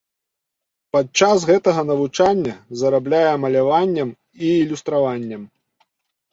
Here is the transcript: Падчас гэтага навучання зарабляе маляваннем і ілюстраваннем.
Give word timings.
Падчас 0.95 1.43
гэтага 1.49 1.81
навучання 1.91 2.55
зарабляе 2.85 3.35
маляваннем 3.45 4.09
і 4.51 4.53
ілюстраваннем. 4.65 5.49